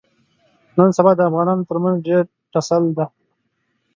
نن 0.77 0.89
سبا 0.97 1.11
د 1.15 1.19
افغانانو 1.29 1.67
ترمنځ 1.69 1.97
ډېر 2.07 2.23
ټسل 2.53 2.83
دی. 2.97 3.05